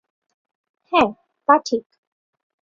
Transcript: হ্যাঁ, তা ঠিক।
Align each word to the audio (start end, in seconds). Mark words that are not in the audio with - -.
হ্যাঁ, 0.91 1.09
তা 1.47 1.55
ঠিক। 1.65 1.83